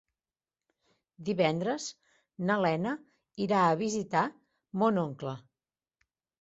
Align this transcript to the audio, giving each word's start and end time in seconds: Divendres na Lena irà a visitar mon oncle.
Divendres 1.27 1.85
na 2.51 2.57
Lena 2.67 2.95
irà 3.47 3.61
a 3.69 3.79
visitar 3.85 4.27
mon 4.85 5.01
oncle. 5.07 5.39